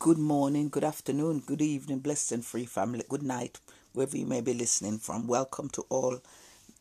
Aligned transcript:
Good 0.00 0.18
morning, 0.18 0.68
good 0.68 0.82
afternoon, 0.82 1.44
good 1.46 1.62
evening, 1.62 2.00
blessed 2.00 2.32
and 2.32 2.44
free 2.44 2.66
family. 2.66 3.04
Good 3.08 3.22
night, 3.22 3.60
wherever 3.92 4.16
you 4.16 4.26
may 4.26 4.40
be 4.40 4.52
listening 4.52 4.98
from. 4.98 5.28
Welcome 5.28 5.68
to 5.70 5.86
all 5.90 6.20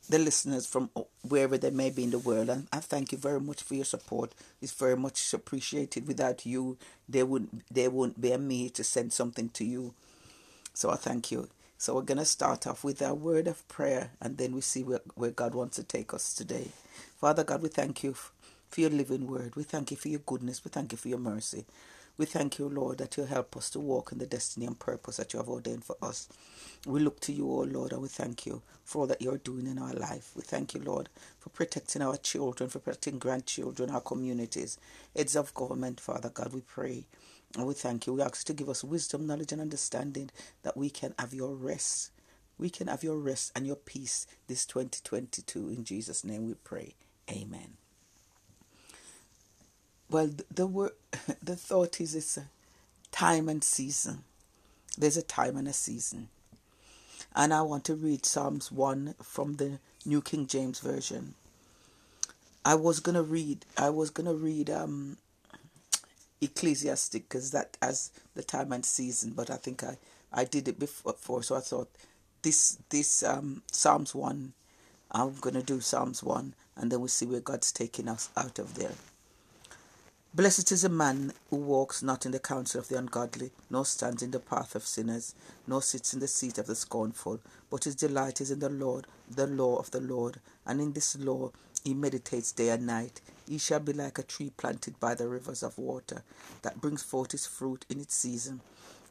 the 0.10 0.18
listeners 0.18 0.66
from 0.66 0.90
wherever 1.22 1.58
they 1.58 1.70
may 1.70 1.92
be 1.92 2.06
in 2.06 2.12
the 2.12 2.20
world. 2.20 2.50
And 2.50 2.68
I 2.74 2.80
thank 2.80 3.12
you 3.12 3.20
very 3.20 3.40
much 3.42 3.62
for 3.62 3.76
your 3.76 3.86
support. 3.86 4.34
It's 4.62 4.72
very 4.72 4.98
much 4.98 5.34
appreciated. 5.36 6.08
Without 6.08 6.48
you, 6.48 6.78
there 7.10 7.28
wouldn't 7.28 7.64
there 7.72 7.92
wouldn't 7.92 8.22
be 8.22 8.32
a 8.32 8.40
me 8.40 8.70
to 8.72 8.84
send 8.84 9.14
something 9.14 9.50
to 9.50 9.66
you. 9.66 9.94
So 10.74 10.90
I 10.90 10.96
thank 10.96 11.32
you. 11.32 11.50
So 11.78 11.96
we're 11.96 12.02
gonna 12.04 12.26
start 12.26 12.68
off 12.68 12.84
with 12.84 13.02
our 13.02 13.14
word 13.14 13.48
of 13.48 13.68
prayer, 13.68 14.12
and 14.22 14.38
then 14.38 14.54
we 14.56 14.62
see 14.62 14.84
where, 14.84 15.02
where 15.16 15.32
God 15.32 15.56
wants 15.56 15.76
to 15.78 15.84
take 15.84 16.14
us 16.14 16.34
today. 16.34 16.70
Father 17.20 17.44
God, 17.44 17.62
we 17.62 17.70
thank 17.70 18.04
you 18.04 18.16
for 18.70 18.82
your 18.82 18.90
living 18.90 19.28
word. 19.28 19.56
We 19.58 19.64
thank 19.64 19.92
you 19.92 19.98
for 19.98 20.10
your 20.10 20.22
goodness. 20.26 20.64
We 20.66 20.72
thank 20.72 20.92
you 20.94 20.98
for 20.98 21.10
your 21.10 21.20
mercy. 21.20 21.66
We 22.20 22.28
thank 22.28 22.60
you, 22.60 22.70
Lord, 22.70 23.00
that 23.00 23.18
you 23.18 23.26
help 23.26 23.58
us 23.58 23.72
to 23.72 23.80
walk 23.82 24.14
in 24.14 24.20
the 24.20 24.28
destiny 24.28 24.68
and 24.68 24.80
purpose 24.80 25.18
that 25.18 25.34
you 25.34 25.40
have 25.40 25.50
ordained 25.50 25.86
for 25.86 25.98
us. 26.04 26.30
We 26.88 27.02
look 27.02 27.22
to 27.22 27.34
you, 27.34 27.52
O 27.52 27.62
Lord, 27.64 27.94
and 27.94 28.04
we 28.04 28.10
thank 28.10 28.46
you 28.46 28.62
for 28.86 29.00
all 29.04 29.08
that 29.08 29.24
you're 29.24 29.40
doing 29.40 29.68
in 29.68 29.80
our 29.80 29.94
life. 29.96 30.34
We 30.38 30.44
thank 30.44 30.76
you, 30.76 30.82
Lord, 30.84 31.10
for 31.40 31.50
protecting 31.50 32.04
our 32.04 32.18
children, 32.20 32.70
for 32.70 32.82
protecting 32.82 33.20
grandchildren, 33.20 33.90
our 33.92 34.04
communities, 34.04 34.80
heads 35.18 35.36
of 35.38 35.56
government, 35.56 36.02
Father 36.02 36.30
God, 36.30 36.54
we 36.54 36.62
pray. 36.62 37.08
And 37.58 37.68
we 37.68 37.76
thank 37.76 38.08
you. 38.08 38.14
We 38.14 38.24
ask 38.24 38.48
you 38.48 38.54
to 38.56 38.60
give 38.60 38.70
us 38.70 38.86
wisdom, 38.86 39.28
knowledge, 39.28 39.54
and 39.54 39.62
understanding 39.62 40.32
that 40.64 40.78
we 40.78 40.92
can 40.92 41.16
have 41.20 41.34
your 41.34 41.56
rest. 41.56 42.12
We 42.60 42.70
can 42.72 42.90
have 42.90 43.04
your 43.04 43.20
rest 43.20 43.54
and 43.58 43.68
your 43.68 43.78
peace 43.78 44.28
this 44.48 44.68
2022. 44.68 45.70
In 45.72 45.86
Jesus' 45.86 46.26
name 46.26 46.48
we 46.48 46.56
pray. 46.56 46.96
Amen. 47.32 47.79
Well, 50.10 50.32
the 50.54 50.66
word, 50.66 50.94
the 51.44 51.56
thought 51.56 52.02
is 52.02 52.16
it's 52.16 52.38
a 52.38 52.48
time 53.12 53.48
and 53.48 53.64
season. 53.64 54.24
There's 54.98 55.18
a 55.18 55.22
time 55.22 55.56
and 55.56 55.68
a 55.68 55.74
season. 55.74 56.30
And 57.36 57.54
I 57.54 57.62
want 57.62 57.86
to 57.86 57.96
read 57.96 58.26
Psalms 58.26 58.72
1 58.72 59.16
from 59.22 59.58
the 59.58 59.80
New 60.06 60.22
King 60.22 60.48
James 60.48 60.80
Version. 60.80 61.36
I 62.66 62.74
was 62.74 63.00
going 63.00 63.16
to 63.16 63.24
read, 63.24 63.66
I 63.78 63.92
was 63.92 64.10
going 64.10 64.28
to 64.28 64.34
read 64.34 64.70
um, 64.72 65.18
Ecclesiastic 66.42 67.30
because 67.30 67.52
that 67.52 67.78
has 67.82 68.12
the 68.34 68.44
time 68.44 68.72
and 68.72 68.84
season, 68.84 69.34
but 69.36 69.52
I 69.52 69.58
think 69.58 69.84
I, 69.84 69.98
I 70.34 70.44
did 70.44 70.68
it 70.68 70.80
before, 70.80 71.44
so 71.44 71.56
I 71.56 71.60
thought 71.60 71.90
this, 72.42 72.80
this 72.90 73.22
um, 73.22 73.62
Psalms 73.72 74.16
1, 74.16 74.54
I'm 75.12 75.36
going 75.36 75.56
to 75.56 75.64
do 75.64 75.82
Psalms 75.82 76.24
1, 76.24 76.56
and 76.78 76.92
then 76.92 77.00
we'll 77.00 77.08
see 77.10 77.28
where 77.28 77.40
God's 77.40 77.72
taking 77.72 78.08
us 78.08 78.30
out 78.36 78.58
of 78.58 78.74
there. 78.76 78.94
Blessed 80.32 80.72
is 80.72 80.84
a 80.84 80.90
man 80.90 81.34
who 81.50 81.56
walks 81.56 82.04
not 82.04 82.24
in 82.24 82.32
the 82.32 82.40
counsel 82.40 82.80
of 82.80 82.88
the 82.88 82.96
ungodly, 83.00 83.50
nor 83.68 83.84
stands 83.84 84.22
in 84.22 84.30
the 84.30 84.40
path 84.40 84.76
of 84.76 84.86
sinners, 84.86 85.34
nor 85.66 85.82
sits 85.82 86.14
in 86.14 86.20
the 86.20 86.28
seat 86.28 86.60
of 86.60 86.68
the 86.68 86.76
scornful, 86.76 87.40
but 87.72 87.86
his 87.86 87.96
delight 87.96 88.40
is 88.40 88.52
in 88.52 88.60
the 88.60 88.70
Lord, 88.70 89.08
the 89.28 89.48
law 89.48 89.78
of 89.78 89.90
the 89.90 90.00
Lord, 90.00 90.40
and 90.68 90.80
in 90.80 90.94
this 90.94 91.18
law 91.18 91.52
he 91.84 91.96
meditates 91.96 92.52
day 92.52 92.70
and 92.70 92.86
night. 92.86 93.22
He 93.48 93.58
shall 93.58 93.80
be 93.80 93.92
like 93.92 94.20
a 94.20 94.24
tree 94.24 94.52
planted 94.56 95.00
by 95.00 95.16
the 95.16 95.28
rivers 95.28 95.64
of 95.64 95.80
water, 95.80 96.22
that 96.62 96.80
brings 96.80 97.02
forth 97.02 97.32
his 97.32 97.48
fruit 97.48 97.84
in 97.90 98.00
its 98.00 98.14
season, 98.14 98.62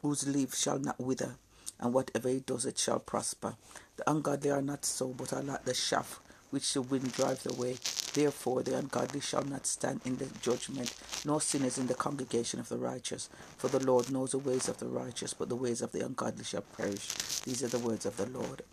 whose 0.01 0.25
leaf 0.25 0.55
shall 0.55 0.79
not 0.79 1.01
wither, 1.01 1.35
and 1.81 1.93
whatever 1.93 2.29
he 2.29 2.39
does 2.39 2.65
it 2.65 2.77
shall 2.77 2.99
prosper. 2.99 3.57
The 3.97 4.09
ungodly 4.09 4.51
are 4.51 4.61
not 4.61 4.85
so, 4.85 5.09
but 5.09 5.33
are 5.33 5.43
like 5.43 5.65
the 5.65 5.73
chaff 5.73 6.21
which 6.49 6.73
the 6.73 6.81
wind 6.81 7.11
drives 7.13 7.45
away. 7.45 7.77
Therefore, 8.13 8.63
the 8.63 8.77
ungodly 8.77 9.19
shall 9.19 9.43
not 9.43 9.67
stand 9.67 10.01
in 10.03 10.17
the 10.17 10.27
judgment, 10.41 10.93
nor 11.25 11.41
sinners 11.41 11.77
in 11.77 11.87
the 11.87 11.93
congregation 11.93 12.59
of 12.59 12.69
the 12.69 12.77
righteous. 12.77 13.29
For 13.57 13.67
the 13.67 13.85
Lord 13.85 14.11
knows 14.11 14.31
the 14.31 14.39
ways 14.39 14.67
of 14.67 14.77
the 14.77 14.87
righteous, 14.87 15.33
but 15.33 15.49
the 15.49 15.55
ways 15.55 15.81
of 15.81 15.91
the 15.91 16.05
ungodly 16.05 16.43
shall 16.43 16.63
perish. 16.75 17.07
These 17.41 17.63
are 17.63 17.67
the 17.67 17.79
words 17.79 18.05
of 18.05 18.17
the 18.17 18.25
Lord. 18.25 18.63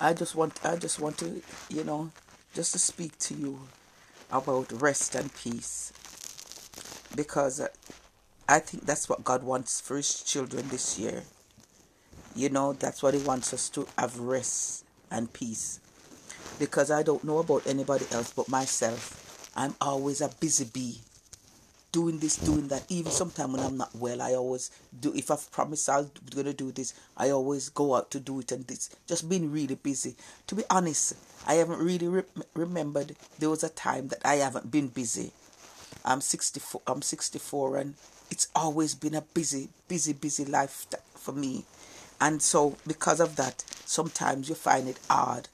I 0.00 0.14
just 0.14 0.34
want, 0.34 0.64
I 0.64 0.76
just 0.76 0.98
want 0.98 1.18
to, 1.18 1.42
you 1.68 1.84
know, 1.84 2.10
just 2.54 2.72
to 2.72 2.78
speak 2.78 3.18
to 3.20 3.34
you 3.34 3.60
about 4.32 4.72
rest 4.82 5.14
and 5.14 5.32
peace, 5.32 5.92
because 7.14 7.60
uh, 7.60 7.68
I 8.48 8.58
think 8.58 8.84
that's 8.84 9.08
what 9.08 9.22
God 9.22 9.44
wants 9.44 9.80
for 9.80 9.96
His 9.96 10.22
children 10.22 10.68
this 10.68 10.98
year. 10.98 11.22
You 12.34 12.48
know, 12.48 12.72
that's 12.72 13.02
what 13.02 13.14
He 13.14 13.20
wants 13.22 13.54
us 13.54 13.68
to 13.70 13.86
have 13.96 14.18
rest 14.18 14.84
and 15.10 15.32
peace 15.32 15.78
because 16.62 16.92
I 16.92 17.02
don't 17.02 17.24
know 17.24 17.38
about 17.38 17.66
anybody 17.66 18.04
else 18.12 18.32
but 18.32 18.48
myself. 18.48 19.50
I'm 19.56 19.74
always 19.80 20.20
a 20.20 20.28
busy 20.28 20.64
bee. 20.64 21.00
Doing 21.90 22.20
this, 22.20 22.38
hmm. 22.38 22.46
doing 22.46 22.68
that. 22.68 22.84
Even 22.88 23.10
sometimes 23.10 23.52
when 23.52 23.66
I'm 23.66 23.76
not 23.76 23.92
well, 23.96 24.22
I 24.22 24.34
always 24.34 24.70
do. 25.00 25.12
If 25.12 25.32
I've 25.32 25.50
promised 25.50 25.90
I'm 25.90 26.08
going 26.32 26.46
to 26.46 26.52
do 26.52 26.70
this, 26.70 26.94
I 27.16 27.30
always 27.30 27.68
go 27.68 27.96
out 27.96 28.12
to 28.12 28.20
do 28.20 28.38
it 28.38 28.52
and 28.52 28.64
this. 28.68 28.90
Just 29.08 29.28
being 29.28 29.50
really 29.50 29.74
busy. 29.74 30.14
To 30.46 30.54
be 30.54 30.62
honest, 30.70 31.14
I 31.48 31.54
haven't 31.54 31.80
really 31.80 32.06
re- 32.06 32.22
remembered 32.54 33.16
there 33.40 33.50
was 33.50 33.64
a 33.64 33.68
time 33.68 34.06
that 34.08 34.24
I 34.24 34.36
haven't 34.36 34.70
been 34.70 34.86
busy. 34.86 35.32
I'm 36.04 36.20
64. 36.20 36.80
I'm 36.86 37.02
64, 37.02 37.76
and 37.76 37.94
it's 38.30 38.46
always 38.54 38.94
been 38.94 39.16
a 39.16 39.22
busy, 39.22 39.70
busy, 39.88 40.12
busy 40.12 40.44
life 40.44 40.86
for 41.16 41.32
me. 41.32 41.64
And 42.20 42.40
so, 42.40 42.76
because 42.86 43.18
of 43.18 43.34
that, 43.34 43.64
sometimes 43.84 44.48
you 44.48 44.54
find 44.54 44.86
it 44.86 45.00
hard 45.10 45.48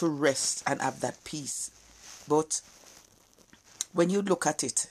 to 0.00 0.08
rest 0.08 0.62
and 0.66 0.80
have 0.80 1.00
that 1.00 1.22
peace. 1.24 1.70
But 2.26 2.62
when 3.92 4.08
you 4.08 4.22
look 4.22 4.46
at 4.46 4.64
it, 4.64 4.90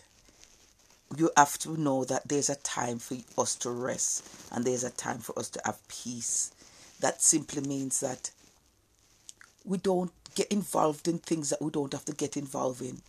you 1.18 1.32
have 1.36 1.58
to 1.60 1.80
know 1.80 2.06
that 2.06 2.28
there's 2.28 2.50
a 2.50 2.56
time 2.58 3.00
for 3.00 3.18
us 3.42 3.56
to 3.56 3.72
rest 3.72 4.24
and 4.52 4.64
there's 4.64 4.84
a 4.84 4.92
time 4.92 5.18
for 5.18 5.38
us 5.38 5.50
to 5.50 5.62
have 5.66 5.80
peace. 5.88 6.52
That 7.00 7.24
simply 7.24 7.62
means 7.62 8.02
that 8.02 8.30
we 9.66 9.80
don't 9.80 10.12
get 10.36 10.52
involved 10.52 11.08
in 11.08 11.18
things 11.18 11.50
that 11.50 11.62
we 11.62 11.72
don't 11.72 11.94
have 11.94 12.06
to 12.06 12.14
get 12.14 12.38
involved 12.38 12.82
in. 12.82 13.02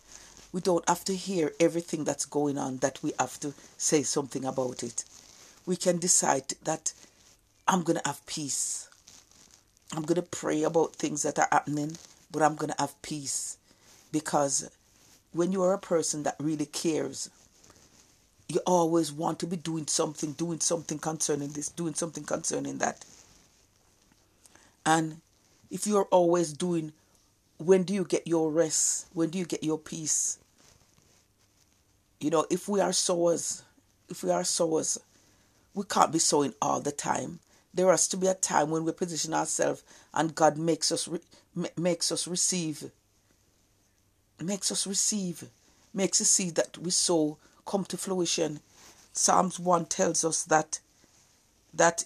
We 0.51 0.59
don't 0.59 0.87
have 0.89 1.05
to 1.05 1.15
hear 1.15 1.53
everything 1.59 2.03
that's 2.03 2.25
going 2.25 2.57
on 2.57 2.77
that 2.77 3.03
we 3.03 3.13
have 3.19 3.39
to 3.41 3.53
say 3.77 4.01
something 4.01 4.43
about 4.43 4.81
it. 4.81 5.05
We 5.67 5.75
can 5.75 5.99
decide 5.99 6.55
that 6.63 6.93
I'm 7.67 7.83
going 7.83 7.99
to 7.99 8.07
have 8.07 8.25
peace. 8.25 8.89
I'm 9.93 10.03
going 10.03 10.15
to 10.15 10.21
pray 10.21 10.63
about 10.63 10.95
things 10.95 11.23
that 11.23 11.37
are 11.37 11.47
happening, 11.51 11.97
but 12.31 12.41
I'm 12.41 12.55
going 12.55 12.71
to 12.71 12.79
have 12.79 13.01
peace. 13.01 13.57
Because 14.11 14.69
when 15.33 15.51
you 15.51 15.61
are 15.63 15.73
a 15.73 15.79
person 15.79 16.23
that 16.23 16.35
really 16.39 16.65
cares, 16.65 17.29
you 18.47 18.61
always 18.65 19.11
want 19.11 19.39
to 19.39 19.47
be 19.47 19.57
doing 19.57 19.87
something, 19.87 20.31
doing 20.33 20.59
something 20.59 20.97
concerning 20.97 21.49
this, 21.49 21.69
doing 21.69 21.93
something 21.93 22.23
concerning 22.23 22.77
that. 22.77 23.03
And 24.85 25.21
if 25.69 25.85
you're 25.85 26.05
always 26.05 26.53
doing, 26.53 26.93
when 27.57 27.83
do 27.83 27.93
you 27.93 28.05
get 28.05 28.27
your 28.27 28.49
rest? 28.49 29.07
When 29.13 29.29
do 29.29 29.37
you 29.37 29.45
get 29.45 29.63
your 29.63 29.77
peace? 29.77 30.37
You 32.19 32.29
know, 32.29 32.45
if 32.49 32.67
we 32.67 32.79
are 32.79 32.93
sowers, 32.93 33.63
if 34.09 34.23
we 34.23 34.31
are 34.31 34.43
sowers, 34.43 34.99
we 35.73 35.83
can't 35.85 36.11
be 36.11 36.19
sowing 36.19 36.53
all 36.61 36.81
the 36.81 36.91
time 36.91 37.39
there 37.73 37.89
has 37.89 38.07
to 38.09 38.17
be 38.17 38.27
a 38.27 38.33
time 38.33 38.69
when 38.69 38.83
we 38.85 38.91
position 38.91 39.33
ourselves 39.33 39.83
and 40.13 40.35
God 40.35 40.57
makes 40.57 40.91
us 40.91 41.07
re- 41.07 41.19
makes 41.77 42.11
us 42.11 42.27
receive. 42.27 42.91
Makes 44.39 44.71
us 44.71 44.87
receive. 44.87 45.49
Makes 45.93 46.19
the 46.19 46.25
seed 46.25 46.55
that 46.55 46.77
we 46.77 46.91
sow 46.91 47.37
come 47.65 47.85
to 47.85 47.97
fruition. 47.97 48.59
Psalms 49.13 49.59
1 49.59 49.85
tells 49.85 50.25
us 50.25 50.43
that 50.43 50.79
that 51.73 52.05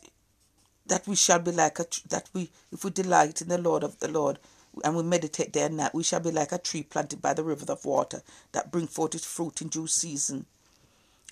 that 0.86 1.08
we 1.08 1.16
shall 1.16 1.40
be 1.40 1.52
like 1.52 1.80
a 1.80 1.86
that 2.10 2.30
we 2.34 2.52
if 2.72 2.84
we 2.84 2.92
delight 2.92 3.42
in 3.42 3.48
the 3.48 3.58
lord 3.58 3.84
of 3.84 4.00
the 4.00 4.08
lord 4.08 4.38
and 4.84 4.96
we 4.96 5.04
meditate 5.04 5.52
day 5.52 5.64
and 5.64 5.78
night 5.78 5.94
we 5.94 6.04
shall 6.04 6.20
be 6.20 6.32
like 6.32 6.52
a 6.52 6.58
tree 6.58 6.84
planted 6.84 7.22
by 7.22 7.34
the 7.34 7.44
river 7.44 7.72
of 7.72 7.86
water 7.86 8.22
that 8.52 8.72
bring 8.72 8.88
forth 8.88 9.16
its 9.16 9.26
fruit 9.26 9.62
in 9.62 9.70
due 9.70 9.88
season. 9.88 10.46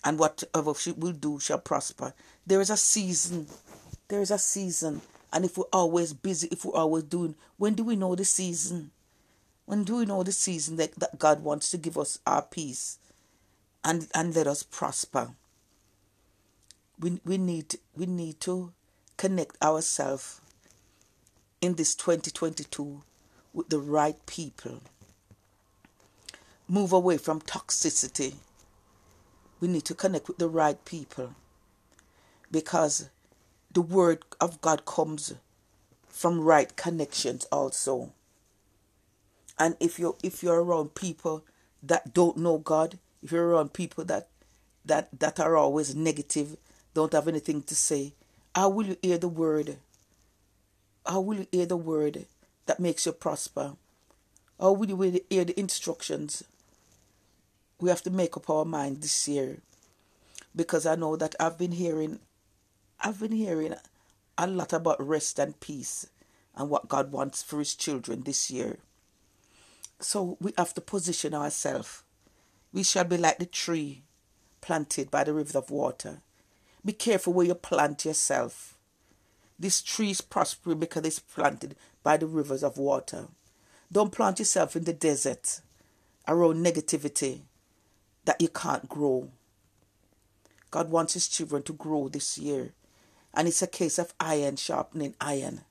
And 0.06 0.20
whatever 0.20 0.74
she 0.74 0.92
will 0.92 1.14
do 1.14 1.40
shall 1.40 1.60
prosper. 1.60 2.14
There 2.46 2.60
is 2.60 2.70
a 2.70 2.76
season 2.78 3.48
there 4.14 4.22
is 4.22 4.30
a 4.30 4.38
season. 4.38 5.02
And 5.32 5.44
if 5.44 5.58
we're 5.58 5.64
always 5.74 6.14
busy, 6.14 6.48
if 6.52 6.64
we're 6.64 6.76
always 6.76 7.06
doing, 7.06 7.34
when 7.58 7.74
do 7.74 7.84
we 7.84 7.96
know 7.96 8.14
the 8.14 8.24
season? 8.24 8.92
When 9.66 9.84
do 9.84 9.96
we 9.96 10.06
know 10.06 10.22
the 10.22 10.32
season 10.32 10.76
that, 10.76 10.94
that 11.00 11.18
God 11.18 11.44
wants 11.44 11.72
to 11.72 11.80
give 11.80 11.98
us 11.98 12.20
our 12.28 12.44
peace 12.44 13.00
and, 13.84 14.08
and 14.14 14.36
let 14.36 14.46
us 14.46 14.62
prosper? 14.62 15.32
We, 17.00 17.22
we 17.26 17.40
need 17.40 17.78
we 17.98 18.06
need 18.06 18.40
to 18.42 18.72
connect 19.18 19.60
ourselves 19.64 20.40
in 21.60 21.74
this 21.74 21.96
2022 21.96 23.02
with 23.52 23.70
the 23.70 23.80
right 23.80 24.24
people. 24.28 24.84
Move 26.68 26.94
away 26.94 27.18
from 27.18 27.42
toxicity. 27.42 28.36
We 29.60 29.68
need 29.68 29.86
to 29.86 29.96
connect 29.96 30.28
with 30.28 30.38
the 30.38 30.50
right 30.50 30.86
people 30.86 31.34
because 32.52 33.10
the 33.74 33.82
word 33.82 34.24
of 34.40 34.62
God 34.62 34.86
comes 34.86 35.34
from 36.08 36.42
right 36.42 36.76
connections 36.76 37.46
also. 37.52 38.14
And 39.58 39.76
if 39.80 40.00
you 40.00 40.16
if 40.24 40.44
you're 40.44 40.64
around 40.64 40.96
people 40.96 41.44
that 41.82 42.14
don't 42.14 42.38
know 42.38 42.58
God, 42.58 43.00
if 43.22 43.32
you're 43.32 43.50
around 43.50 43.74
people 43.74 44.06
that 44.06 44.28
that 44.86 45.20
that 45.20 45.40
are 45.40 45.58
always 45.58 45.96
negative, 45.96 46.58
don't 46.94 47.14
have 47.14 47.28
anything 47.28 47.64
to 47.64 47.76
say. 47.76 48.14
How 48.56 48.70
will 48.70 48.86
you 48.86 48.98
hear 49.02 49.18
the 49.18 49.28
word? 49.28 49.78
How 51.06 51.22
will 51.22 51.38
you 51.40 51.48
hear 51.52 51.66
the 51.66 51.78
word 51.78 52.26
that 52.68 52.80
makes 52.80 53.06
you 53.06 53.12
prosper? 53.12 53.74
How 54.60 54.72
will 54.72 54.88
you 54.88 55.22
hear 55.30 55.46
the 55.46 55.60
instructions? 55.60 56.44
We 57.80 57.90
have 57.90 58.04
to 58.04 58.12
make 58.12 58.38
up 58.38 58.50
our 58.50 58.66
mind 58.66 59.02
this 59.02 59.28
year 59.28 59.58
because 60.56 60.86
I 60.86 60.96
know 60.96 61.16
that 61.16 61.36
I've 61.40 61.58
been 61.58 61.74
hearing 61.74 62.20
I've 63.00 63.20
been 63.20 63.32
hearing 63.32 63.76
a 64.38 64.48
lot 64.48 64.74
about 64.74 65.06
rest 65.06 65.40
and 65.40 65.60
peace 65.60 66.08
and 66.56 66.70
what 66.70 66.88
God 66.88 67.12
wants 67.12 67.44
for 67.44 67.60
his 67.60 67.76
children 67.76 68.24
this 68.24 68.50
year. 68.50 68.80
So 70.00 70.38
we 70.40 70.54
have 70.58 70.74
to 70.74 70.82
position 70.82 71.34
ourselves. 71.34 72.04
We 72.72 72.84
shall 72.84 73.04
be 73.04 73.18
like 73.18 73.40
the 73.40 73.46
tree 73.46 74.04
planted 74.62 75.12
by 75.12 75.24
the 75.24 75.34
rivers 75.34 75.56
of 75.56 75.70
water. 75.70 76.22
Be 76.86 76.94
careful 76.94 77.34
where 77.34 77.46
you 77.46 77.56
plant 77.56 78.06
yourself. 78.06 78.78
This 79.58 79.82
tree 79.82 80.12
is 80.12 80.22
prospering 80.22 80.80
because 80.80 81.06
it's 81.06 81.20
planted 81.20 81.76
by 82.02 82.18
the 82.18 82.28
rivers 82.28 82.64
of 82.64 82.78
water. 82.78 83.28
Don't 83.92 84.12
plant 84.12 84.40
yourself 84.40 84.76
in 84.76 84.84
the 84.84 84.94
desert 84.94 85.62
around 86.28 86.66
negativity 86.66 87.42
that 88.26 88.42
you 88.42 88.48
can't 88.48 88.90
grow. 88.90 89.30
God 90.72 90.90
wants 90.90 91.14
His 91.14 91.28
children 91.28 91.64
to 91.64 91.74
grow 91.74 92.10
this 92.10 92.38
year. 92.38 92.74
And 93.34 93.48
it's 93.48 93.62
a 93.62 93.68
case 93.68 93.98
of 93.98 94.14
iron 94.20 94.58
sharpening 94.58 95.16
iron. 95.20 95.62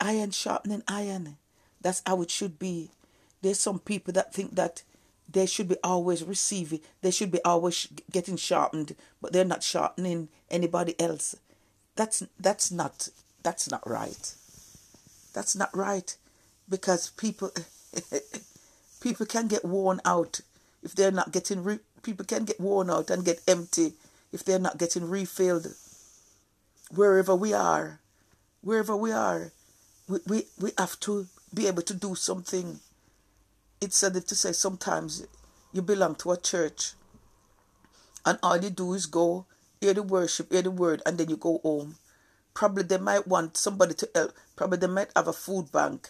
Iron 0.00 0.30
sharpening 0.30 0.82
iron. 0.88 1.36
That's 1.80 2.02
how 2.06 2.22
it 2.22 2.30
should 2.30 2.58
be. 2.58 2.90
There's 3.42 3.60
some 3.60 3.78
people 3.78 4.12
that 4.14 4.32
think 4.32 4.54
that 4.56 4.82
they 5.30 5.46
should 5.46 5.68
be 5.68 5.76
always 5.84 6.24
receiving, 6.24 6.80
they 7.02 7.10
should 7.10 7.30
be 7.30 7.44
always 7.44 7.86
getting 8.10 8.36
sharpened, 8.36 8.96
but 9.20 9.32
they're 9.32 9.44
not 9.44 9.62
sharpening 9.62 10.28
anybody 10.50 10.98
else. 10.98 11.36
That's 11.96 12.22
that's 12.40 12.70
not 12.70 13.08
that's 13.42 13.70
not 13.70 13.86
right. 13.86 14.34
That's 15.34 15.54
not 15.54 15.76
right 15.76 16.16
because 16.68 17.10
people 17.10 17.52
people 19.00 19.26
can 19.26 19.48
get 19.48 19.64
worn 19.64 20.00
out 20.04 20.40
if 20.82 20.94
they're 20.94 21.10
not 21.10 21.32
getting 21.32 21.62
re- 21.62 21.80
people 22.02 22.24
can 22.24 22.44
get 22.44 22.58
worn 22.58 22.88
out 22.88 23.10
and 23.10 23.24
get 23.24 23.42
empty 23.46 23.92
if 24.32 24.44
they're 24.44 24.58
not 24.58 24.78
getting 24.78 25.08
refilled 25.08 25.74
wherever 26.94 27.34
we 27.34 27.52
are 27.52 28.00
wherever 28.62 28.96
we 28.96 29.12
are 29.12 29.52
we, 30.08 30.18
we, 30.26 30.44
we 30.60 30.70
have 30.78 30.98
to 31.00 31.26
be 31.52 31.66
able 31.66 31.82
to 31.82 31.94
do 31.94 32.14
something. 32.14 32.80
It's 33.80 33.96
said 33.96 34.14
to 34.14 34.34
say 34.34 34.52
sometimes 34.52 35.26
you 35.72 35.82
belong 35.82 36.14
to 36.16 36.32
a 36.32 36.36
church 36.36 36.92
and 38.24 38.38
all 38.42 38.56
you 38.56 38.70
do 38.70 38.94
is 38.94 39.06
go 39.06 39.46
hear 39.80 39.94
the 39.94 40.02
worship 40.02 40.50
hear 40.50 40.62
the 40.62 40.70
word 40.70 41.02
and 41.06 41.18
then 41.18 41.28
you 41.28 41.36
go 41.36 41.58
home. 41.62 41.96
Probably 42.54 42.82
they 42.82 42.98
might 42.98 43.28
want 43.28 43.56
somebody 43.56 43.94
to 43.94 44.08
help. 44.14 44.32
Probably 44.56 44.78
they 44.78 44.86
might 44.88 45.10
have 45.14 45.28
a 45.28 45.32
food 45.32 45.70
bank. 45.70 46.08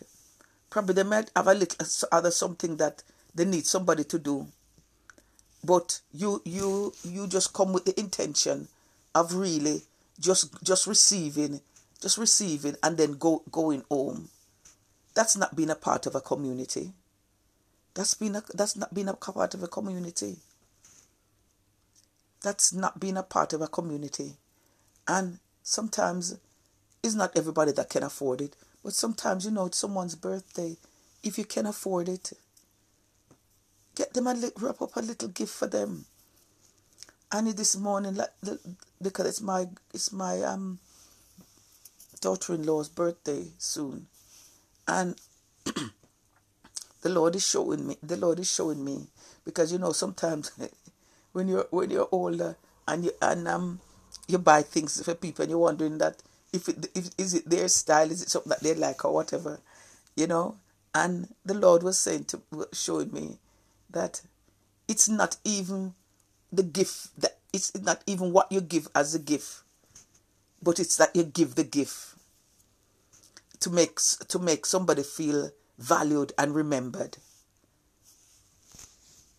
Probably 0.70 0.94
they 0.94 1.02
might 1.02 1.30
have 1.36 1.48
a 1.48 1.54
little 1.54 1.86
other 2.10 2.30
something 2.30 2.76
that 2.76 3.02
they 3.34 3.44
need 3.44 3.66
somebody 3.66 4.04
to 4.04 4.18
do. 4.18 4.46
But 5.62 6.00
you 6.12 6.40
you 6.44 6.94
you 7.02 7.26
just 7.26 7.52
come 7.52 7.72
with 7.72 7.84
the 7.84 7.98
intention 8.00 8.68
of 9.14 9.34
really 9.34 9.82
just 10.20 10.62
just 10.62 10.86
receiving 10.86 11.60
just 12.00 12.18
receiving 12.18 12.76
and 12.82 12.96
then 12.96 13.12
go 13.12 13.42
going 13.50 13.82
home. 13.90 14.28
That's 15.14 15.36
not 15.36 15.56
being 15.56 15.70
a 15.70 15.74
part 15.74 16.06
of 16.06 16.14
a 16.14 16.20
community. 16.20 16.92
That's 17.94 18.14
been 18.14 18.36
a, 18.36 18.42
that's 18.54 18.76
not 18.76 18.94
being 18.94 19.08
a 19.08 19.14
part 19.14 19.54
of 19.54 19.62
a 19.62 19.66
community. 19.68 20.36
That's 22.42 22.72
not 22.72 23.00
being 23.00 23.16
a 23.16 23.24
part 23.24 23.52
of 23.52 23.60
a 23.60 23.66
community. 23.66 24.34
And 25.08 25.38
sometimes 25.62 26.38
it's 27.02 27.14
not 27.14 27.36
everybody 27.36 27.72
that 27.72 27.90
can 27.90 28.02
afford 28.02 28.40
it 28.40 28.56
but 28.84 28.92
sometimes 28.92 29.44
you 29.44 29.50
know 29.50 29.66
it's 29.66 29.78
someone's 29.78 30.14
birthday. 30.14 30.76
If 31.22 31.36
you 31.36 31.44
can 31.44 31.66
afford 31.66 32.08
it 32.08 32.32
Get 33.98 34.14
them 34.14 34.28
a 34.28 34.32
little, 34.34 34.52
wrap 34.60 34.80
up 34.80 34.94
a 34.94 35.00
little 35.00 35.28
gift 35.28 35.52
for 35.52 35.66
them. 35.66 36.04
And 37.30 37.46
this 37.48 37.76
morning, 37.76 38.18
because 39.02 39.26
it's 39.26 39.40
my 39.42 39.68
it's 39.92 40.12
my 40.12 40.42
um 40.42 40.78
daughter-in-law's 42.22 42.88
birthday 42.88 43.44
soon, 43.58 44.06
and 44.86 45.14
the 47.02 47.08
Lord 47.10 47.36
is 47.36 47.46
showing 47.46 47.86
me. 47.86 47.98
The 48.02 48.16
Lord 48.16 48.38
is 48.38 48.50
showing 48.50 48.82
me 48.82 49.08
because 49.44 49.72
you 49.72 49.78
know 49.78 49.92
sometimes 49.92 50.52
when 51.32 51.48
you're 51.48 51.66
when 51.70 51.90
you're 51.90 52.08
older 52.10 52.56
and 52.86 53.04
you 53.04 53.12
and 53.20 53.46
um 53.46 53.80
you 54.26 54.38
buy 54.38 54.62
things 54.62 55.02
for 55.02 55.14
people 55.14 55.42
and 55.42 55.50
you're 55.50 55.58
wondering 55.58 55.98
that 55.98 56.22
if 56.54 56.68
it 56.68 56.86
if 56.94 57.10
is 57.18 57.34
it 57.34 57.48
their 57.48 57.68
style, 57.68 58.10
is 58.10 58.22
it 58.22 58.30
something 58.30 58.50
that 58.50 58.62
they 58.62 58.74
like 58.74 59.04
or 59.04 59.12
whatever, 59.12 59.60
you 60.16 60.26
know. 60.26 60.56
And 60.94 61.28
the 61.44 61.54
Lord 61.54 61.82
was 61.82 61.98
saying 61.98 62.24
to 62.24 62.40
showing 62.72 63.12
me 63.12 63.38
that 63.90 64.22
it's 64.88 65.10
not 65.10 65.36
even 65.44 65.94
the 66.52 66.62
gift 66.62 67.20
that 67.20 67.38
it's 67.52 67.74
not 67.80 68.02
even 68.06 68.32
what 68.32 68.50
you 68.50 68.60
give 68.60 68.88
as 68.94 69.14
a 69.14 69.18
gift 69.18 69.62
but 70.62 70.78
it's 70.78 70.96
that 70.96 71.14
you 71.14 71.24
give 71.24 71.54
the 71.54 71.64
gift 71.64 72.14
to 73.60 73.70
make 73.70 73.98
to 74.28 74.38
make 74.38 74.66
somebody 74.66 75.02
feel 75.02 75.50
valued 75.78 76.32
and 76.38 76.54
remembered. 76.54 77.18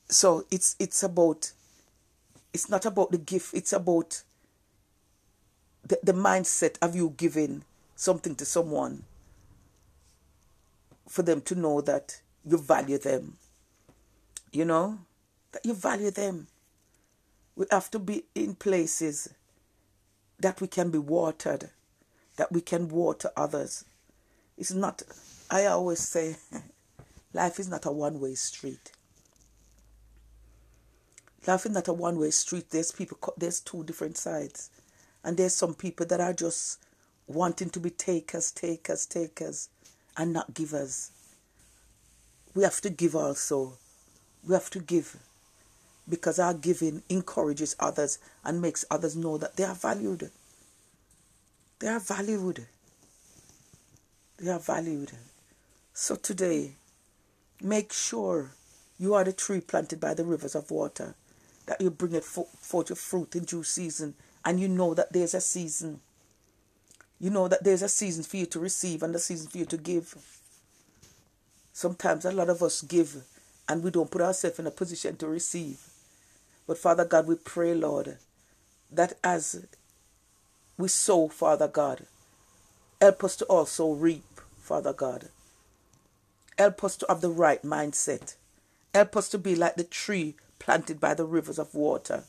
So 0.09 0.45
it's 0.49 0.75
it's 0.79 1.03
about 1.03 1.51
it's 2.53 2.69
not 2.69 2.85
about 2.85 3.11
the 3.11 3.17
gift 3.17 3.53
it's 3.53 3.73
about 3.73 4.23
the, 5.85 5.99
the 6.03 6.13
mindset 6.13 6.77
of 6.81 6.95
you 6.95 7.13
giving 7.17 7.63
something 7.95 8.35
to 8.35 8.45
someone 8.45 9.03
for 11.07 11.23
them 11.23 11.41
to 11.41 11.55
know 11.55 11.81
that 11.81 12.21
you 12.45 12.57
value 12.57 12.97
them. 12.97 13.37
You 14.51 14.65
know, 14.65 14.99
that 15.51 15.65
you 15.65 15.73
value 15.73 16.11
them. 16.11 16.47
We 17.59 17.65
have 17.71 17.91
to 17.91 17.99
be 17.99 18.23
in 18.35 18.55
places 18.55 19.33
that 20.39 20.61
we 20.61 20.67
can 20.67 20.91
be 20.91 20.97
watered, 20.97 21.69
that 22.37 22.53
we 22.53 22.61
can 22.61 22.87
water 22.87 23.31
others. 23.35 23.83
It's 24.57 24.71
not, 24.71 25.01
I 25.51 25.65
always 25.65 25.99
say, 25.99 26.37
life 27.33 27.59
is 27.59 27.67
not 27.67 27.85
a 27.85 27.91
one 27.91 28.21
way 28.21 28.35
street. 28.35 28.93
Life 31.45 31.65
is 31.65 31.73
not 31.73 31.89
a 31.89 31.93
one 31.93 32.17
way 32.17 32.31
street. 32.31 32.69
There's 32.69 32.93
people, 32.93 33.33
there's 33.37 33.59
two 33.59 33.83
different 33.83 34.15
sides. 34.15 34.69
And 35.25 35.35
there's 35.35 35.53
some 35.53 35.73
people 35.73 36.05
that 36.05 36.21
are 36.21 36.31
just 36.31 36.79
wanting 37.27 37.71
to 37.71 37.81
be 37.81 37.89
takers, 37.89 38.53
takers, 38.53 39.05
takers, 39.05 39.67
and 40.15 40.31
not 40.31 40.53
givers. 40.53 41.11
We 42.55 42.63
have 42.63 42.79
to 42.79 42.89
give 42.89 43.17
also 43.17 43.73
we 44.47 44.53
have 44.53 44.69
to 44.71 44.79
give 44.79 45.17
because 46.09 46.39
our 46.39 46.53
giving 46.53 47.03
encourages 47.09 47.75
others 47.79 48.19
and 48.43 48.61
makes 48.61 48.85
others 48.89 49.15
know 49.15 49.37
that 49.37 49.55
they 49.55 49.63
are 49.63 49.75
valued. 49.75 50.31
They 51.79 51.87
are 51.87 51.99
valued. 51.99 52.67
They 54.37 54.49
are 54.49 54.59
valued. 54.59 55.11
So 55.93 56.15
today, 56.15 56.75
make 57.61 57.93
sure 57.93 58.51
you 58.97 59.13
are 59.13 59.23
the 59.23 59.33
tree 59.33 59.61
planted 59.61 59.99
by 59.99 60.13
the 60.13 60.25
rivers 60.25 60.55
of 60.55 60.71
water, 60.71 61.15
that 61.67 61.79
you 61.79 61.89
bring 61.89 62.13
it 62.13 62.23
forth 62.23 62.89
your 62.89 62.95
fruit 62.95 63.35
in 63.35 63.43
due 63.43 63.63
season, 63.63 64.15
and 64.43 64.59
you 64.59 64.67
know 64.67 64.93
that 64.93 65.13
there's 65.13 65.33
a 65.33 65.41
season. 65.41 65.99
You 67.19 67.29
know 67.29 67.47
that 67.47 67.63
there's 67.63 67.81
a 67.81 67.89
season 67.89 68.23
for 68.23 68.37
you 68.37 68.45
to 68.47 68.59
receive 68.59 69.03
and 69.03 69.13
a 69.13 69.19
season 69.19 69.47
for 69.47 69.57
you 69.57 69.65
to 69.65 69.77
give. 69.77 70.15
Sometimes 71.73 72.25
a 72.25 72.31
lot 72.31 72.49
of 72.49 72.63
us 72.63 72.81
give 72.81 73.23
and 73.69 73.83
we 73.83 73.91
don't 73.91 74.09
put 74.09 74.21
ourselves 74.21 74.59
in 74.59 74.67
a 74.67 74.71
position 74.71 75.15
to 75.17 75.27
receive. 75.27 75.79
But 76.69 76.77
Father 76.77 77.03
God, 77.03 77.25
we 77.25 77.33
pray, 77.33 77.73
Lord, 77.73 78.19
that 78.91 79.13
as 79.23 79.65
we 80.77 80.87
sow, 80.87 81.27
Father 81.27 81.67
God, 81.67 82.05
help 83.01 83.23
us 83.23 83.35
to 83.37 83.45
also 83.45 83.91
reap, 83.93 84.39
Father 84.59 84.93
God. 84.93 85.29
Help 86.59 86.83
us 86.83 86.95
to 86.97 87.07
have 87.09 87.21
the 87.21 87.31
right 87.31 87.63
mindset. 87.63 88.35
Help 88.93 89.17
us 89.17 89.29
to 89.29 89.39
be 89.39 89.55
like 89.55 89.77
the 89.77 89.83
tree 89.83 90.35
planted 90.59 90.99
by 90.99 91.15
the 91.15 91.25
rivers 91.25 91.57
of 91.57 91.73
water 91.73 92.25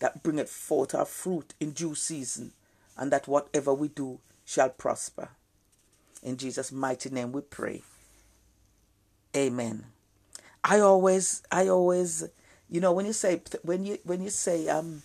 that 0.00 0.22
bringeth 0.22 0.50
forth 0.50 0.94
our 0.94 1.06
fruit 1.06 1.54
in 1.58 1.70
due 1.70 1.94
season, 1.94 2.52
and 2.94 3.10
that 3.10 3.26
whatever 3.26 3.72
we 3.72 3.88
do 3.88 4.18
shall 4.44 4.68
prosper. 4.68 5.30
In 6.22 6.36
Jesus' 6.36 6.70
mighty 6.70 7.08
name 7.08 7.32
we 7.32 7.40
pray. 7.40 7.80
Amen. 9.34 9.86
I 10.62 10.78
always, 10.80 11.42
I 11.50 11.68
always, 11.68 12.28
you 12.70 12.80
know, 12.80 12.92
when 12.92 13.06
you 13.06 13.12
say, 13.12 13.40
when 13.62 13.84
you, 13.84 13.98
when 14.04 14.22
you 14.22 14.30
say, 14.30 14.68
um, 14.68 15.02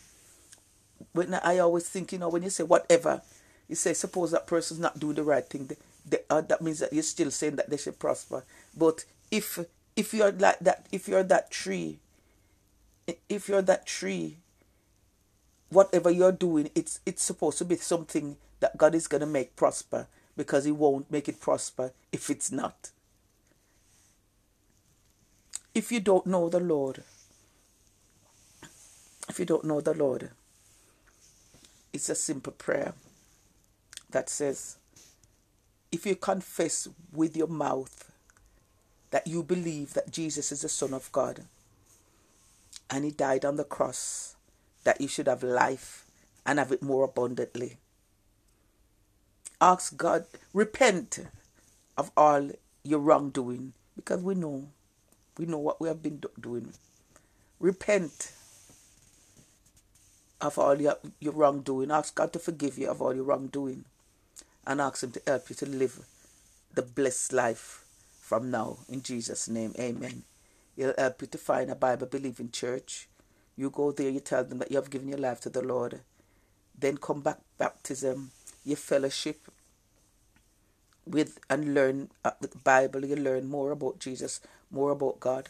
when 1.14 1.34
I 1.34 1.60
always 1.60 1.88
think, 1.88 2.12
you 2.12 2.20
know, 2.20 2.30
when 2.30 2.44
you 2.44 2.50
say 2.50 2.64
whatever, 2.64 3.22
you 3.70 3.76
say, 3.76 3.94
suppose 3.94 4.32
that 4.32 4.48
person's 4.48 4.80
not 4.80 5.00
doing 5.00 5.16
the 5.16 5.24
right 5.24 5.48
thing, 5.48 5.68
they, 5.68 5.78
they, 6.06 6.18
uh, 6.30 6.42
that 6.42 6.62
means 6.62 6.80
that 6.80 6.94
you're 6.94 7.04
still 7.04 7.32
saying 7.32 7.56
that 7.58 7.70
they 7.70 7.78
should 7.78 8.00
prosper. 8.00 8.44
But 8.76 9.06
if, 9.32 9.60
if 9.96 10.14
you're 10.14 10.32
like 10.32 10.60
that, 10.60 10.88
if 10.92 11.08
you're 11.08 11.24
that 11.24 11.52
tree 11.52 12.00
if 13.30 13.48
you're 13.50 13.62
that 13.62 13.86
tree, 13.86 14.38
whatever 15.70 16.10
you're 16.10 16.32
doing, 16.32 16.70
it's 16.76 17.00
it's 17.06 17.24
supposed 17.24 17.58
to 17.60 17.66
be 17.66 17.76
something 17.76 18.38
that 18.60 18.78
God 18.78 18.96
is 18.96 19.08
gonna 19.08 19.26
make 19.26 19.56
prosper 19.56 20.08
because 20.38 20.66
He 20.66 20.72
won't 20.72 21.12
make 21.12 21.28
it 21.28 21.40
prosper 21.42 21.92
if 22.12 22.30
it's 22.30 22.52
not. 22.52 22.92
If 25.74 25.92
you 25.92 26.00
don't 26.00 26.28
know 26.28 26.50
the 26.50 26.60
Lord, 26.60 27.04
if 29.30 29.40
you 29.40 29.46
don't 29.46 29.66
know 29.66 29.82
the 29.82 29.94
Lord, 29.94 30.32
it's 31.92 32.10
a 32.10 32.16
simple 32.16 32.54
prayer 32.54 32.94
that 34.10 34.30
says, 34.30 34.78
if 35.92 36.06
you 36.06 36.16
confess 36.16 36.88
with 37.12 37.38
your 37.38 37.48
mouth 37.48 38.12
that 39.12 39.28
you 39.28 39.44
believe 39.44 39.94
that 39.94 40.12
Jesus 40.12 40.52
is 40.52 40.62
the 40.62 40.70
Son 40.70 40.94
of 40.94 41.12
God 41.12 41.44
and 42.90 43.06
He 43.06 43.12
died 43.12 43.46
on 43.46 43.58
the 43.58 43.64
cross, 43.64 44.36
that 44.84 45.00
you 45.00 45.08
should 45.08 45.28
have 45.28 45.44
life 45.44 46.06
and 46.46 46.60
have 46.60 46.72
it 46.72 46.82
more 46.82 47.04
abundantly. 47.06 47.78
Ask 49.62 49.96
God, 49.96 50.26
repent 50.54 51.20
of 51.98 52.12
all 52.18 52.52
your 52.84 53.00
wrongdoing 53.00 53.74
because 53.96 54.22
we 54.22 54.36
know, 54.36 54.68
we 55.38 55.46
know 55.46 55.60
what 55.60 55.80
we 55.80 55.88
have 55.88 56.04
been 56.04 56.22
doing. 56.40 56.74
Repent 57.60 58.34
of 60.44 60.60
all 60.60 60.80
your, 60.80 60.98
your 61.20 61.34
wrongdoing. 61.34 61.90
Ask 61.90 62.16
God 62.16 62.34
to 62.34 62.40
forgive 62.40 62.78
you 62.78 62.90
of 62.90 63.02
all 63.02 63.16
your 63.16 63.24
wrongdoing 63.24 63.86
and 64.68 64.82
ask 64.82 65.04
Him 65.04 65.12
to 65.12 65.22
help 65.26 65.50
you 65.50 65.56
to 65.56 65.66
live 65.66 66.06
the 66.74 66.82
blessed 66.82 67.34
life 67.34 67.86
from 68.22 68.52
now. 68.52 68.78
In 68.90 69.02
Jesus' 69.02 69.48
name, 69.48 69.74
amen. 69.80 70.24
He'll 70.76 70.94
help 70.98 71.22
you 71.22 71.28
to 71.28 71.38
find 71.38 71.70
a 71.70 71.76
Bible 71.76 72.08
believing 72.08 72.52
church. 72.52 73.08
You 73.56 73.70
go 73.70 73.92
there, 73.92 74.10
you 74.10 74.20
tell 74.20 74.44
them 74.44 74.60
that 74.60 74.72
you 74.72 74.78
have 74.78 74.90
given 74.90 75.08
your 75.08 75.20
life 75.20 75.40
to 75.42 75.50
the 75.50 75.62
Lord. 75.62 76.02
Then 76.78 76.98
come 76.98 77.22
back, 77.22 77.40
baptism, 77.58 78.32
your 78.66 78.78
fellowship 78.78 79.48
with 81.06 81.40
and 81.50 81.74
learn 81.74 82.10
uh, 82.26 82.32
the 82.42 82.50
Bible. 82.64 83.06
You 83.06 83.16
learn 83.16 83.48
more 83.48 83.72
about 83.72 84.00
Jesus, 84.00 84.42
more 84.72 84.92
about 84.92 85.20
God. 85.20 85.50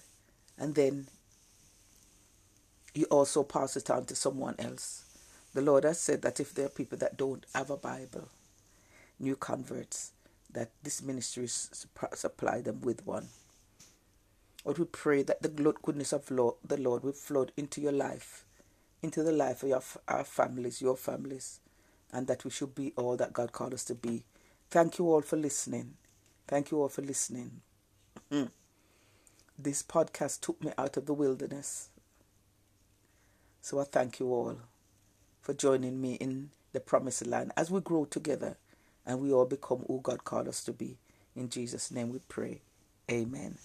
And 0.58 0.76
then 0.76 1.08
you 2.94 3.06
also 3.06 3.44
pass 3.44 3.76
it 3.76 3.90
on 3.90 4.06
to 4.06 4.16
someone 4.16 4.56
else. 4.60 5.06
The 5.54 5.62
Lord 5.62 5.84
has 5.84 6.00
said 6.00 6.22
that 6.24 6.40
if 6.40 6.54
there 6.54 6.66
are 6.66 6.70
people 6.70 6.98
that 7.00 7.18
don't 7.18 7.46
have 7.54 7.70
a 7.70 7.78
Bible, 7.78 8.30
new 9.20 9.36
converts, 9.36 10.12
that 10.52 10.70
this 10.84 11.02
ministry 11.02 11.48
supply 11.48 12.62
them 12.62 12.82
with 12.82 13.06
one. 13.06 13.30
Lord, 14.66 14.78
we 14.80 14.86
pray 14.86 15.24
that 15.24 15.42
the 15.42 15.50
goodness 15.50 16.14
of 16.14 16.30
Lord, 16.32 16.56
the 16.66 16.78
Lord 16.78 17.04
will 17.04 17.12
flood 17.12 17.52
into 17.58 17.82
your 17.82 17.92
life, 17.92 18.46
into 19.02 19.24
the 19.24 19.32
life 19.32 19.64
of 19.64 19.70
your, 19.70 19.84
our 20.08 20.24
families, 20.24 20.82
your 20.82 20.96
families, 20.96 21.60
and 22.12 22.28
that 22.28 22.46
we 22.46 22.52
should 22.52 22.76
be 22.76 22.94
all 22.96 23.18
that 23.18 23.34
God 23.34 23.52
called 23.52 23.74
us 23.74 23.84
to 23.86 23.96
be. 23.96 24.24
Thank 24.70 25.00
you 25.00 25.12
all 25.12 25.22
for 25.22 25.36
listening. 25.38 25.96
Thank 26.48 26.72
you 26.72 26.82
all 26.82 26.90
for 26.90 27.02
listening. 27.02 27.62
this 29.60 29.84
podcast 29.84 30.42
took 30.42 30.64
me 30.64 30.72
out 30.78 30.98
of 30.98 31.06
the 31.06 31.14
wilderness. 31.14 31.90
So 33.64 33.80
I 33.80 33.86
thank 33.86 34.20
you 34.20 34.28
all 34.34 34.58
for 35.42 35.54
joining 35.54 36.02
me 36.02 36.16
in 36.16 36.52
the 36.74 36.82
promised 36.82 37.28
land 37.28 37.54
as 37.58 37.72
we 37.72 37.82
grow 37.82 38.06
together 38.06 38.58
and 39.06 39.22
we 39.22 39.34
all 39.34 39.46
become 39.46 39.86
who 39.88 40.02
God 40.04 40.26
called 40.26 40.50
us 40.50 40.64
to 40.66 40.74
be. 40.74 40.98
In 41.36 41.50
Jesus' 41.50 41.92
name 41.92 42.10
we 42.12 42.20
pray. 42.30 42.62
Amen. 43.12 43.58